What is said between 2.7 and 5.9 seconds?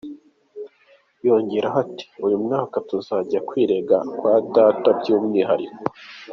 tuzajya kwirega kwa Data by’umwihariko.